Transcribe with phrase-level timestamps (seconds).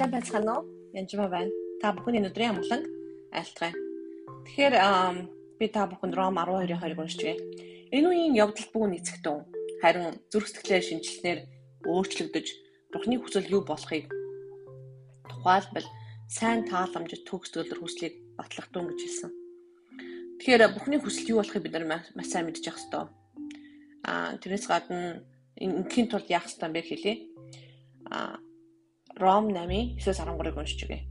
[0.00, 0.64] Сайн байцгаана уу?
[0.96, 1.52] Янжма байна.
[1.82, 2.88] Та бүхний өдрийн амгаланг
[3.36, 3.76] айлтгая.
[4.48, 4.74] Тэгэхээр
[5.60, 7.44] би та бүхэнд Ром 12-ийн 20-ыг уншиж байна.
[7.92, 9.44] Энэ үеийн явдал бүгд эцэгтэн.
[9.84, 11.38] Харин зүрх сэтгэлээр шинжилснээр
[11.84, 12.46] өөрчлөгдөж
[12.96, 14.08] Бурхны хүсэл юу болохыг
[15.28, 15.88] тухайлбал
[16.32, 19.30] сайн тааламж төгс төлөр хүслийг батлагдсан гэж хэлсэн.
[20.40, 23.04] Тэгэхээр Бурхны хүсэл юу болохыг бид нар маш сайн мэдж явах хэрэгтэй.
[24.08, 25.20] Аа тэрээс гадна
[25.60, 27.16] ингийн тулд яах хэрэгтэй бэ хэлээ.
[28.08, 28.40] Аа
[29.20, 31.04] Ром 8-ийн 9-13-ыг уншиж өгье.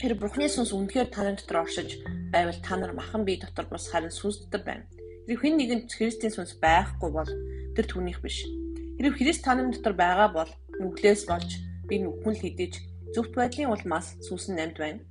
[0.00, 2.00] Тэр Бурхны сүнс үнэхээр таны дотор оршиж
[2.32, 4.88] байвал та нар махан бие дотор бус харин сүнс дотор байна.
[5.28, 7.28] Хэрэг хэн нэгэнд Христийн сүнс байхгүй бол
[7.76, 8.48] тэр түүнийх биш.
[8.96, 10.50] Хэрэг Христ таны дотор байгаа бол
[10.80, 11.50] нүглээс болж
[11.84, 12.72] би нүхмэл хідэж
[13.12, 15.04] зөвхт байдлын улмаас сүнс нь амьд байна.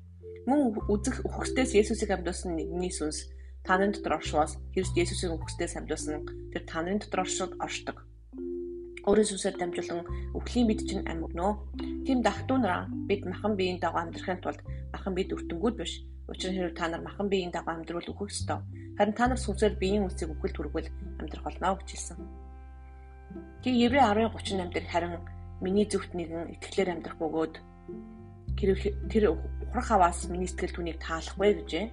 [0.49, 3.30] Мөн үзэх үхгтээс Есүсийг амьдуулсан нэгний сүнс
[3.61, 7.97] таны дотор оршвоос Христ Есүсийг үхгтээс амьдуулсан тэр таны дотор оршдог
[9.05, 10.02] өөрийн сүнсээр дамжуулан
[10.34, 11.52] өвхлийн бид чинь амьгнөө.
[12.06, 14.62] Тийм дахтуунараа бид махан биеийн дагуу амьдрахын тулд
[14.94, 16.02] махан бид өртөнгүүд биш.
[16.25, 18.59] Учир нь хэрэг та нар махан биеийн дагуу амьдрал өгөх ёстой.
[18.97, 20.89] Харин та нар сүнсээр биеийн үсийг өгөл түргэл
[21.22, 22.17] амьдрах болно гэж хэлсэн.
[23.62, 25.14] Тийм Еврей 10:38 дээр харин
[25.62, 27.56] миний зүвт нэгэн итгэлээр амьдрах бөгөөд
[28.58, 31.86] тэр ухрах хаваас миний сэтгэл түүнийг таалахгүй гэжээ.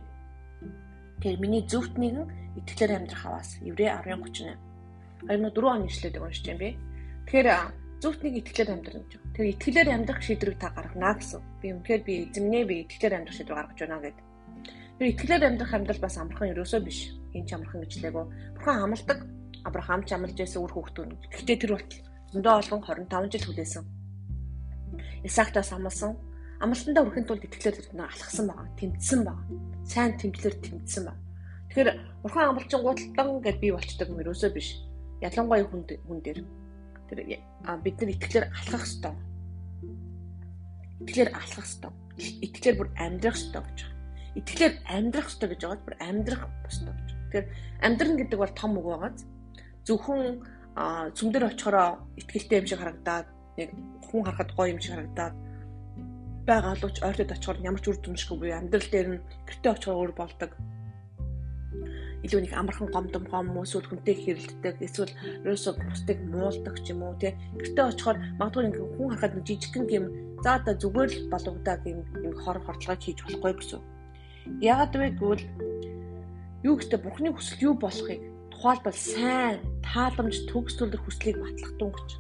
[1.21, 4.73] Тэр миний зүвт нэгэн итгэлээр амьдрах хаваас Еврей 10:38
[5.27, 6.75] Харин 4 оны ишлээд уншиж юм бэ.
[7.27, 7.48] Тэгэхээр
[8.23, 9.12] нэг итгэлээр амьдрах гэж.
[9.33, 11.41] Тэр итгэлээр амьдрах шийдвэрийг та гаргана гэсэн.
[11.62, 14.25] Би үнэхээр би эзэмнээ би итгэлээр амьдрах шийдвэр гаргаж байна гэдэг.
[14.98, 16.98] Тэр итгэлээр амьдрах амьдрал бас амархан ерөөсөө биш.
[17.33, 18.25] Энэ ч амархан гэж лээгөө.
[18.59, 19.19] Бурхан амлдаг.
[19.62, 21.11] Авраам ч амлаж байсан үр хөвгтөн.
[21.31, 21.91] Гэхдээ тэр бол
[22.34, 23.84] зөндөө олон 25 жил хүлээсэн.
[25.23, 26.19] Исаактаас амласан.
[26.59, 28.67] Амлалтандаа хүрэхин тулд итгэлээр тэр алхсан байгаа.
[28.79, 29.47] Тэмцсэн байгаа.
[29.86, 31.23] Сайн тэмцлэр тэмцсэн байна.
[31.70, 31.89] Тэгэхээр
[32.23, 34.69] бурхан амлчин гуталдан гэд би болчдөг юм ерөөсөө биш.
[35.23, 36.39] Ялангуяа хүн хүн дээр
[37.13, 37.21] Тэр
[37.85, 39.13] бид нар итгэлээр алхах ёстой.
[41.05, 41.92] Итгэлээр алхах ёстой.
[42.17, 44.01] Итгэлээр бүр амьдрах ёстой гэж байна.
[44.41, 47.09] Итгэлээр амьдрах ёстой гэж байгаа бүр амьдрах ёстой гэж.
[47.13, 47.47] Тэгэхээр
[47.85, 49.13] амьдрын гэдэг бол том үг байгаа.
[49.85, 50.23] Зөвхөн
[51.13, 53.29] цөмдөр очихороо итгэлтэй юм шиг харагдаад
[53.61, 53.69] нэг
[54.09, 55.36] хүн харахад гоё юм шиг харагдаад
[56.48, 60.13] байгаа уч ойртод очихоор ямар ч үр дүншгүй буюу амьдрал дээр нь гэртээ очихоор өөр
[60.17, 60.51] болдог
[62.23, 65.13] илүү нэг амархан гомдом гом эсвэл хүнтэй хэрэлддэг эсвэл
[65.43, 69.87] ерөөсөө бусдыг муулдаг ч юм уу тий гэртээ очихоор магадгүй ингээ хүн харахад нэг жижигхэн
[69.91, 70.07] юм
[70.43, 73.81] за одоо зүгээр л болгодог юм юм хор хордлогоо хийж болохгүй гэсэн.
[74.63, 75.45] Яагаад вэ гэвэл
[76.67, 82.11] юу гэхдээ бурхны хүсэл юу болохыг тухайлбал сайн тааламж төгс төлөх хүслийг батлах дүн гэж.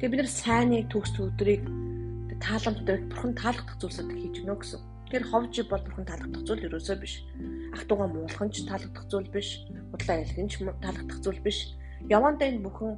[0.00, 1.64] Тэгээ бид нар сайныг төгс өдрийг
[2.40, 4.89] тааламжтай бурхан таалагдах зүйлсүүд хийж гэнэ гэсэн.
[5.10, 7.14] Тэр ховж бол бурхан таалагдах зүйл ерөөсөө биш
[7.74, 9.48] ах トゥ угаа муулах нь ч таалагдах зүйл биш.
[9.90, 11.58] Худлаа ялах нь ч таалагдах зүйл биш.
[12.06, 12.92] Явандаа энэ бүхэн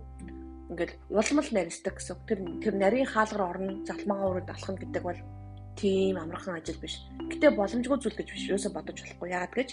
[0.72, 2.17] ингээл улмал нарийнсдаг гэсэн.
[2.28, 5.21] Тэр тэр нарийн хаалгаар орно, залмаагаа өрөөд алхах гэдэг бол
[5.77, 7.05] тийм амархан ажил биш.
[7.28, 8.45] Гэтэ боломжгүй зүйл гэж биш.
[8.49, 9.28] Юусо бодож болохгүй.
[9.33, 9.71] Яагаад гэж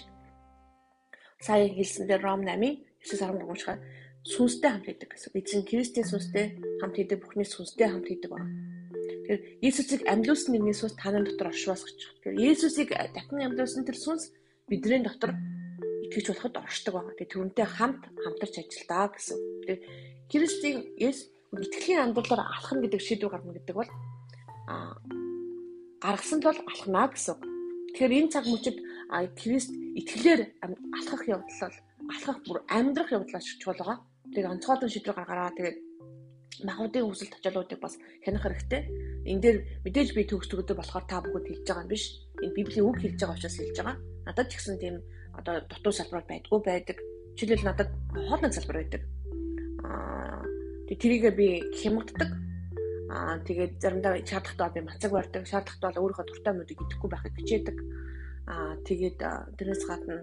[1.39, 3.79] сая хэлсэн дээр Ром 8-ийн 9-13 уушгаар
[4.27, 5.31] сүнстэй хамт хийдэг гэсэн.
[5.39, 8.51] Эзэн Кристийн сүнстэй хамт хийдэг, бүхний сүнстэй хамт хийдэг байна.
[9.29, 12.01] Тэгэхээр Иесусыг амьлуулсан нэгний сүнс танаа дотор гэж.
[12.25, 14.33] Тэгэхээр Иесусыг дахин амьлуулсан тэр сүнс
[14.65, 15.37] бидний дотор
[16.09, 17.13] итгэж болоход оршдог байгаа.
[17.13, 19.37] Тэгээ түүнтэй хамт хамтарч ажилдаа гэсэн.
[19.69, 19.79] Тэгээ
[20.33, 23.91] Христийн Есүс итгэлийн амьдралаар алхна гэдэг шийдвэр гаргана гэдэг бол
[24.65, 24.97] а
[26.01, 27.37] гаргасан бол алхнаа гэсэн.
[27.93, 28.81] Тэгэхээр энэ цаг мөчид
[29.37, 31.77] Христ итгэлээр алхах явдал бол
[32.09, 33.97] алхах бүр амьдрах явдлаа чухал байгаа.
[34.33, 35.77] Тэгээ онцгойлон шийдвэр гаргараа тэгээд
[36.65, 39.08] махбодын хүсэлт ачаалуудыг бас хянах хэрэгтэй.
[39.27, 42.05] Энэ дээр мэдээж би төгс төгөдөө болохоор та бүхэнд хэлж байгаа юм биш.
[42.39, 43.97] Энэ Библийн үг хэлж байгаа учраас хэлж байгаа.
[44.25, 44.95] Надад ч гэсэн тийм
[45.35, 46.97] одоо дутуу салбар байдгүй байдаг.
[47.35, 49.01] Жишээлбэл надад хоолны салбар байдаг.
[49.83, 50.43] Аа
[50.87, 52.31] тэрийгээ би хямгддаг.
[53.11, 55.43] Аа тэгээд заримдаа шаардлагатай би мацаг барьдаг.
[55.43, 57.77] Шаардлагатай бол өөрийнхөө дуртай мөдийг идэхгүй байхыг хичээдэг.
[58.47, 59.19] Аа тэгээд
[59.59, 60.15] тэрнээс гадна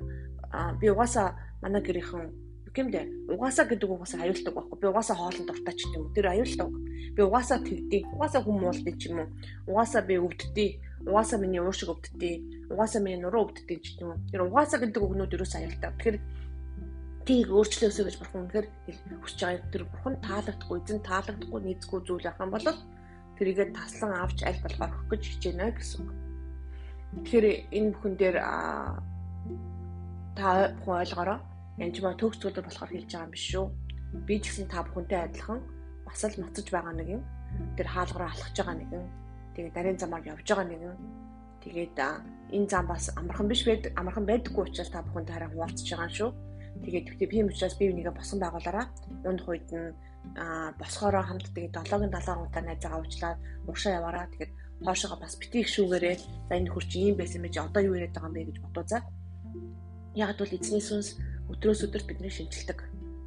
[0.81, 2.46] би угаасаа манай гэрийнхэн
[2.77, 4.77] гэмдэ угаасаа гэдэг угаасаа аюултай байхгүй.
[4.77, 6.13] Би угаасаа хоолнд дуртай ч юм уу.
[6.13, 6.69] Тэр аюултай
[7.17, 9.29] би угаасаа тэгдэг угаасаа хүм муулдаг ч юм уу.
[9.73, 10.71] Угаасаа би өвддөг
[11.09, 14.21] угаасаа миний уушиг өвддөг угаасаа миний нуруу өвддөг ч юм уу.
[14.29, 15.91] Тэр угаасаа гэдэг үгнүүд юусаа аюултай.
[15.97, 16.19] Тэгэхээр
[17.27, 18.67] тийг өөрчлөөсөө гэж бурхан үнэхээр
[19.25, 22.69] хүсэж байгаа тэр бурхан таалагдахгүй эзэн таалагдахгүй нийцгүй зүйл ахын бол
[23.35, 26.15] тэрийгэ таслан авч аль болохоор өгөх гэж хичээнэ гэсэн үг.
[27.27, 28.37] Тэгэхээр энэ бүхэн дээр
[30.39, 31.39] та бүхэн ойлгороо
[31.79, 33.67] янжмаа төгс зүйлэр болохоор хэлж байгаа юм биш шүү.
[34.27, 35.61] Би ч гэсэн та бүхэнтэй адилхан
[36.07, 37.23] бас л ноцож байгаа нэг юм.
[37.77, 39.05] Тэр хаалгараа алхаж байгаа нэгэн.
[39.55, 40.97] Тэгээ дарийн замаар явж байгаа нэгэн.
[41.63, 41.97] Тэгээд
[42.57, 43.93] энэ зам бас амархан биш байдаг.
[43.99, 46.31] Амархан байдаггүй учраас та бүхэнтэй хараа хуваалцж байгаа юм шүү.
[46.85, 48.87] Тэгээд тэгтээ тийм учраас бие бинийгээ босон байгуулаараа
[49.25, 49.93] ундах үед нь
[50.37, 54.53] а босхороо хамт тэгээд 7-гийн 7 удаа найзаагаа уучлаад урагшаа яваараа тэгээд
[54.85, 56.17] хоошоогоо бас битгий шүүгээрээ
[56.49, 59.01] за энэ хурч ийм байсан мэж одоо юу яриад байгаа юм бэ гэж бодоозаа.
[60.15, 61.09] Яг бол эзний сүнс
[61.53, 62.79] өдрөөс өдөрт биднийг шинчилдэг.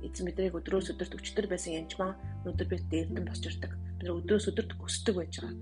[0.03, 3.71] Эзэн биднийг өдрөөс өдөрт өчтөр байсан янчмаа өнөөдөр бид дээрдэн босч ирдэг.
[3.99, 5.55] Бид өдрөөс өдөрт өсдөг байж байгаа.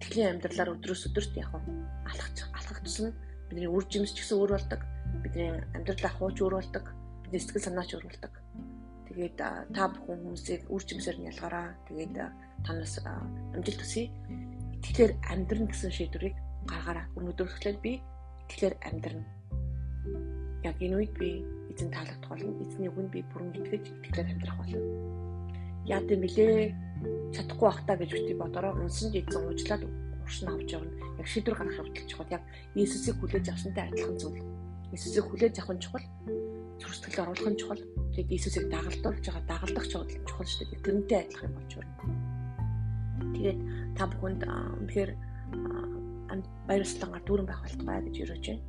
[0.00, 3.10] Итгэлийн амьдралаар өдрөөс өдөрт яг алхах алхах тусна
[3.50, 4.80] бидний үр жимс ч гэсэн өөр болдог.
[5.26, 6.84] Бидний амьдралаа хууч өөр болдог.
[7.26, 8.32] Бидний сэтгэл санаач өөр болдог.
[9.10, 9.36] Тэгээд
[9.74, 11.74] та бүхэн хүмүүсийг үр жимсээр нь ялгаараа.
[11.90, 12.14] Тэгээд
[12.62, 14.06] танаас амжилт хүсье.
[14.86, 16.38] Тэгэхээр амьдрын гэсэн шийдвэрийг
[16.70, 17.10] гаргаараа.
[17.18, 17.98] Өнөөдөр эхлээд би
[18.48, 19.26] тэгэхээр амьдрна.
[20.62, 22.52] Яг энэ үед би эзэн таалагдах болно.
[22.60, 24.78] Эзний үгэнд би бүрэн итгэж итгэлээр амьдрах болно.
[25.86, 26.74] Яа гэм блэ?
[27.34, 29.82] Чадахгүй бах та гэж бити бодороо унсан ч эзэн уучлаад
[30.22, 30.92] уршин авч явна.
[31.18, 32.30] Яг шийдвэр гаргах явдал чухал.
[32.30, 32.42] Яг
[32.74, 34.42] Иесусыг хүлээж авсантай адилхан зүйл.
[34.92, 36.06] Иесусыг хүлээж авах нь чухал.
[36.78, 37.82] Зүрстгэл оруулах нь чухал.
[38.14, 40.84] Тэгээд Иесусыг дагалдуулж байгаа дагалдах чухал чухал шүү дээ.
[40.84, 41.94] Тэрнтэй адилхан юм болж байна.
[43.34, 43.58] Тэгээд
[43.96, 44.42] та бүхэнд
[44.84, 45.10] үнэхээр
[45.50, 48.64] баяр баясгалангаар дүүрэн байх болтугай гэж өрөөж байна.